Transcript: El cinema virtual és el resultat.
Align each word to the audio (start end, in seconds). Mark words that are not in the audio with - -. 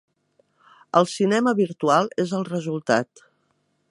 El 1.01 1.07
cinema 1.11 1.53
virtual 1.59 2.11
és 2.25 2.35
el 2.39 2.49
resultat. 2.51 3.25